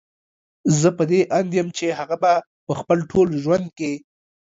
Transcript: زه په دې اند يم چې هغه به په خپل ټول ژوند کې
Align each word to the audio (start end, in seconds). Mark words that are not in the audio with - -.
زه 0.79 0.89
په 0.97 1.03
دې 1.11 1.21
اند 1.37 1.51
يم 1.57 1.67
چې 1.77 1.85
هغه 1.99 2.15
به 2.21 2.33
په 2.67 2.73
خپل 2.79 2.97
ټول 3.11 3.27
ژوند 3.43 3.67
کې 3.77 3.91